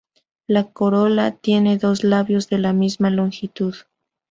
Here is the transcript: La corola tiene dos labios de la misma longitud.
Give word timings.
La 0.47 0.71
corola 0.71 1.29
tiene 1.29 1.77
dos 1.77 2.03
labios 2.03 2.49
de 2.49 2.57
la 2.57 2.73
misma 2.73 3.11
longitud. 3.11 3.75